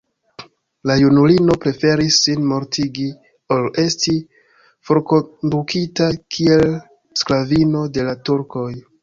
La 0.91 0.93
junulino 1.01 1.57
preferis 1.65 2.15
sin 2.27 2.47
mortigi 2.53 3.05
ol 3.57 3.67
esti 3.83 4.15
forkondukita 4.91 6.09
kiel 6.39 6.67
sklavino 7.23 7.85
de 8.01 8.09
la 8.11 8.19
turkoj. 8.33 8.69